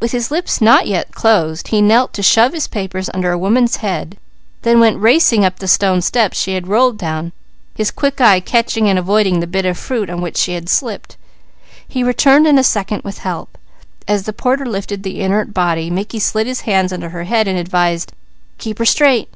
[0.00, 3.76] With his lips not yet closed, he knelt to shove his papers under a woman's
[3.76, 4.18] head,
[4.62, 7.30] then went racing up the stone steps she had rolled down,
[7.76, 11.16] his quick eye catching and avoiding the bit of fruit on which she had slipped.
[11.86, 13.56] He returned in a second with help.
[14.08, 17.56] As the porter lifted the inert body, Mickey slid his hands under her head, and
[17.56, 18.12] advised:
[18.58, 19.30] "Keep her straight!"